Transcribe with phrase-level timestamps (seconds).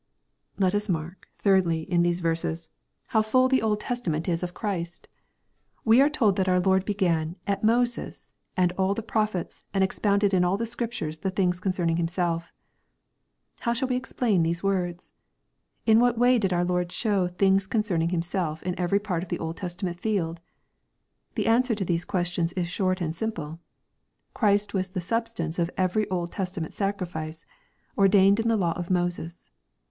[0.57, 2.69] Let us mark, thirdly, in these verses,
[3.09, 3.85] how full, the Old LUKE, CHAP.
[3.85, 3.87] XXIV.
[3.89, 3.89] 501
[4.23, 5.07] Testament is of Christ.
[5.85, 9.83] We are told that our Lord be gan" at Moses and all the prophets, and
[9.83, 12.49] expounded in all the Scriptures the things concerning himself/'
[13.59, 15.13] How shall we explain these words?
[15.85, 19.37] In what way did our Lord show "things concerning himself," in every part of the
[19.37, 20.41] Old Testament field?
[21.35, 23.59] The answer to these ques tions is short and simple.
[24.33, 27.45] Christ was the substance of every Old Testament sacrifice,
[27.95, 29.51] ordained in the law of Moses.